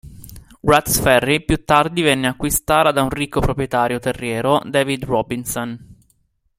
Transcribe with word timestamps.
Rudd's 0.61 0.99
Ferry 0.99 1.43
più 1.45 1.63
tardi 1.63 2.01
venne 2.01 2.25
acquistata 2.25 2.91
da 2.91 3.03
un 3.03 3.11
ricco 3.11 3.39
proprietario 3.39 3.99
terriero, 3.99 4.59
David 4.65 5.03
Robinson. 5.03 5.97